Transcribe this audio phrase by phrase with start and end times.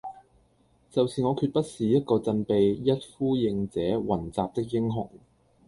[0.89, 5.07] 就是我決不是一個振臂一呼應者雲集的英雄。